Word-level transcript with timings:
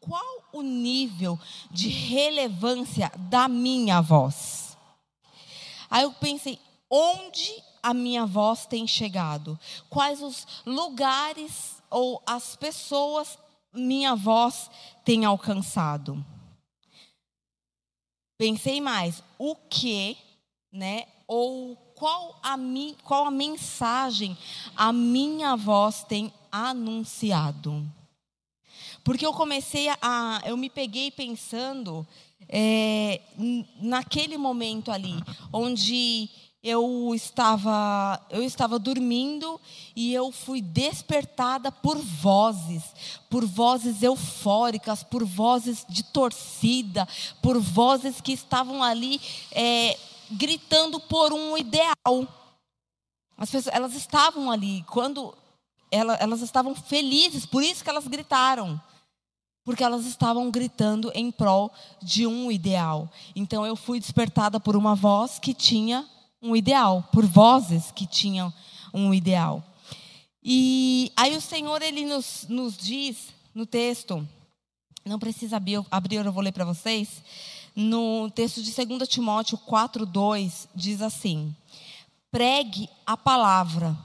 Qual 0.00 0.44
o 0.52 0.62
nível 0.62 1.38
de 1.70 1.88
relevância 1.88 3.10
da 3.16 3.48
minha 3.48 4.00
voz? 4.00 4.76
Aí 5.90 6.02
eu 6.02 6.12
pensei, 6.12 6.58
onde 6.90 7.62
a 7.82 7.92
minha 7.94 8.26
voz 8.26 8.66
tem 8.66 8.86
chegado? 8.86 9.58
Quais 9.88 10.22
os 10.22 10.46
lugares 10.66 11.82
ou 11.90 12.22
as 12.26 12.56
pessoas 12.56 13.38
minha 13.72 14.14
voz 14.14 14.70
tem 15.04 15.24
alcançado? 15.24 16.24
Pensei 18.36 18.80
mais, 18.80 19.22
o 19.38 19.54
que, 19.54 20.16
né? 20.74 21.06
Ou 21.26 21.76
qual 21.94 22.38
a, 22.42 22.56
mi, 22.56 22.96
qual 23.04 23.26
a 23.26 23.30
mensagem 23.30 24.36
a 24.76 24.92
minha 24.92 25.56
voz 25.56 26.02
tem 26.02 26.32
anunciado? 26.50 27.86
Porque 29.04 29.24
eu 29.24 29.32
comecei 29.32 29.88
a. 30.02 30.42
Eu 30.44 30.56
me 30.56 30.68
peguei 30.68 31.10
pensando 31.10 32.06
é, 32.48 33.20
naquele 33.80 34.36
momento 34.36 34.90
ali, 34.90 35.14
onde 35.52 36.28
eu 36.62 37.12
estava, 37.14 38.18
eu 38.30 38.42
estava 38.42 38.78
dormindo 38.78 39.60
e 39.94 40.14
eu 40.14 40.32
fui 40.32 40.62
despertada 40.62 41.70
por 41.70 41.98
vozes, 41.98 42.82
por 43.28 43.44
vozes 43.44 44.02
eufóricas, 44.02 45.02
por 45.02 45.24
vozes 45.24 45.84
de 45.86 46.02
torcida, 46.02 47.06
por 47.42 47.60
vozes 47.60 48.18
que 48.22 48.32
estavam 48.32 48.82
ali 48.82 49.20
é, 49.52 49.98
gritando 50.30 51.00
por 51.00 51.32
um 51.32 51.56
ideal. 51.56 52.28
As 53.36 53.50
pessoas, 53.50 53.74
elas 53.74 53.94
estavam 53.94 54.50
ali 54.50 54.84
quando 54.84 55.34
elas, 55.90 56.20
elas 56.20 56.40
estavam 56.40 56.74
felizes, 56.74 57.46
por 57.46 57.62
isso 57.62 57.82
que 57.82 57.90
elas 57.90 58.06
gritaram 58.06 58.80
porque 59.64 59.82
elas 59.82 60.04
estavam 60.04 60.50
gritando 60.50 61.10
em 61.14 61.30
prol 61.30 61.72
de 62.02 62.26
um 62.26 62.52
ideal. 62.52 63.10
Então 63.34 63.64
eu 63.64 63.74
fui 63.74 63.98
despertada 63.98 64.60
por 64.60 64.76
uma 64.76 64.94
voz 64.94 65.38
que 65.38 65.54
tinha 65.54 66.06
um 66.40 66.54
ideal, 66.54 67.08
por 67.10 67.24
vozes 67.24 67.90
que 67.90 68.06
tinham 68.06 68.52
um 68.92 69.14
ideal. 69.14 69.64
E 70.42 71.10
aí 71.16 71.34
o 71.34 71.40
Senhor 71.40 71.80
ele 71.80 72.04
nos, 72.04 72.44
nos 72.50 72.76
diz 72.76 73.28
no 73.54 73.64
texto, 73.64 74.28
não 75.04 75.18
precisa 75.18 75.56
abrir 75.56 76.16
eu 76.16 76.32
vou 76.32 76.42
ler 76.42 76.52
para 76.52 76.66
vocês. 76.66 77.22
No 77.74 78.30
texto 78.30 78.62
de 78.62 78.72
2 78.72 79.08
Timóteo 79.08 79.58
4:2 79.58 80.68
diz 80.74 81.02
assim: 81.02 81.54
Pregue 82.30 82.88
a 83.04 83.16
palavra, 83.16 83.96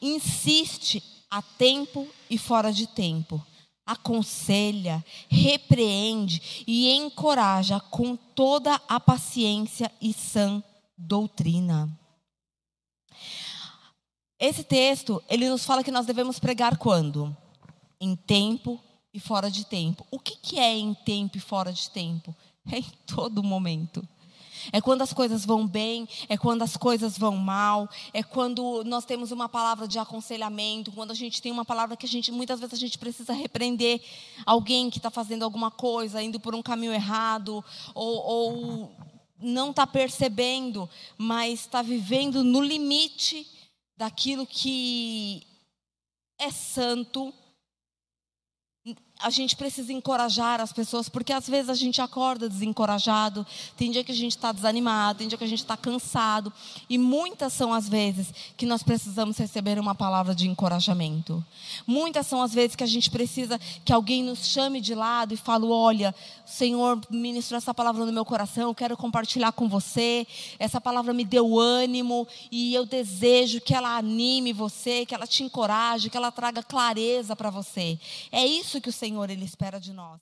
insiste 0.00 1.02
a 1.30 1.42
tempo 1.42 2.06
e 2.30 2.38
fora 2.38 2.72
de 2.72 2.86
tempo 2.86 3.44
aconselha, 3.86 5.04
repreende 5.28 6.64
e 6.66 6.90
encoraja 6.90 7.78
com 7.78 8.16
toda 8.16 8.80
a 8.88 8.98
paciência 8.98 9.90
e 10.02 10.12
sã 10.12 10.62
doutrina. 10.98 11.88
Esse 14.38 14.64
texto, 14.64 15.22
ele 15.28 15.48
nos 15.48 15.64
fala 15.64 15.84
que 15.84 15.92
nós 15.92 16.04
devemos 16.04 16.38
pregar 16.38 16.76
quando? 16.76 17.34
Em 18.00 18.16
tempo 18.16 18.82
e 19.14 19.20
fora 19.20 19.50
de 19.50 19.64
tempo. 19.64 20.04
O 20.10 20.18
que, 20.18 20.36
que 20.36 20.58
é 20.58 20.76
em 20.76 20.92
tempo 20.92 21.38
e 21.38 21.40
fora 21.40 21.72
de 21.72 21.88
tempo? 21.88 22.34
É 22.72 22.78
em 22.78 22.92
todo 23.06 23.42
momento. 23.42 24.06
É 24.72 24.80
quando 24.80 25.02
as 25.02 25.12
coisas 25.12 25.44
vão 25.44 25.66
bem, 25.66 26.08
é 26.28 26.36
quando 26.36 26.62
as 26.62 26.76
coisas 26.76 27.16
vão 27.16 27.36
mal, 27.36 27.88
é 28.12 28.22
quando 28.22 28.82
nós 28.84 29.04
temos 29.04 29.30
uma 29.30 29.48
palavra 29.48 29.86
de 29.86 29.98
aconselhamento, 29.98 30.90
quando 30.92 31.12
a 31.12 31.14
gente 31.14 31.40
tem 31.40 31.52
uma 31.52 31.64
palavra 31.64 31.96
que 31.96 32.06
a 32.06 32.08
gente 32.08 32.32
muitas 32.32 32.58
vezes 32.58 32.74
a 32.74 32.78
gente 32.78 32.98
precisa 32.98 33.32
repreender 33.32 34.02
alguém 34.44 34.90
que 34.90 34.98
está 34.98 35.10
fazendo 35.10 35.44
alguma 35.44 35.70
coisa, 35.70 36.22
indo 36.22 36.40
por 36.40 36.54
um 36.54 36.62
caminho 36.62 36.92
errado, 36.92 37.64
ou, 37.94 38.16
ou 38.16 38.92
não 39.38 39.70
está 39.70 39.86
percebendo, 39.86 40.88
mas 41.16 41.60
está 41.60 41.82
vivendo 41.82 42.42
no 42.42 42.60
limite 42.60 43.46
daquilo 43.96 44.46
que 44.46 45.46
é 46.38 46.50
santo 46.50 47.32
a 49.18 49.30
gente 49.30 49.56
precisa 49.56 49.92
encorajar 49.92 50.60
as 50.60 50.72
pessoas, 50.72 51.08
porque 51.08 51.32
às 51.32 51.48
vezes 51.48 51.70
a 51.70 51.74
gente 51.74 52.00
acorda 52.02 52.48
desencorajado, 52.48 53.46
tem 53.76 53.90
dia 53.90 54.04
que 54.04 54.12
a 54.12 54.14
gente 54.14 54.32
está 54.32 54.52
desanimado, 54.52 55.18
tem 55.18 55.28
dia 55.28 55.38
que 55.38 55.44
a 55.44 55.48
gente 55.48 55.62
está 55.62 55.76
cansado, 55.76 56.52
e 56.88 56.98
muitas 56.98 57.52
são 57.52 57.72
as 57.72 57.88
vezes 57.88 58.32
que 58.56 58.66
nós 58.66 58.82
precisamos 58.82 59.38
receber 59.38 59.78
uma 59.78 59.94
palavra 59.94 60.34
de 60.34 60.46
encorajamento. 60.46 61.44
Muitas 61.86 62.26
são 62.26 62.42
as 62.42 62.52
vezes 62.52 62.76
que 62.76 62.84
a 62.84 62.86
gente 62.86 63.10
precisa 63.10 63.58
que 63.84 63.92
alguém 63.92 64.22
nos 64.22 64.46
chame 64.46 64.80
de 64.80 64.94
lado 64.94 65.32
e 65.32 65.36
fale: 65.36 65.64
Olha, 65.64 66.14
o 66.44 66.50
Senhor 66.50 67.00
ministrou 67.08 67.56
essa 67.56 67.72
palavra 67.72 68.04
no 68.04 68.12
meu 68.12 68.24
coração, 68.24 68.68
eu 68.68 68.74
quero 68.74 68.96
compartilhar 68.96 69.52
com 69.52 69.66
você, 69.66 70.26
essa 70.58 70.80
palavra 70.80 71.14
me 71.14 71.24
deu 71.24 71.58
ânimo, 71.58 72.28
e 72.52 72.74
eu 72.74 72.84
desejo 72.84 73.60
que 73.62 73.74
ela 73.74 73.96
anime 73.96 74.52
você, 74.52 75.06
que 75.06 75.14
ela 75.14 75.26
te 75.26 75.42
encoraje, 75.42 76.10
que 76.10 76.16
ela 76.16 76.30
traga 76.30 76.62
clareza 76.62 77.34
para 77.34 77.48
você. 77.48 77.98
É 78.30 78.44
isso 78.44 78.80
que 78.80 78.90
o 78.90 78.92
Senhor 78.92 79.05
Senhor 79.06 79.30
ele 79.30 79.44
espera 79.44 79.78
de 79.78 79.92
nós. 79.92 80.20